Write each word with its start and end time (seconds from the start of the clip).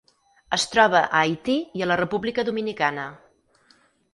Es 0.55 0.63
troba 0.75 1.01
a 1.01 1.19
Haití 1.19 1.57
i 1.81 1.85
a 1.85 1.89
la 1.91 1.99
República 2.01 2.47
Dominicana. 2.49 3.07